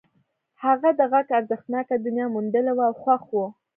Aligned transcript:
هغه 0.63 0.89
د 0.99 1.01
غږ 1.11 1.27
ارزښتناکه 1.39 1.95
دنيا 2.05 2.25
موندلې 2.35 2.73
وه 2.77 2.85
او 2.89 2.93
خوښ 3.01 3.23
و. 3.33 3.37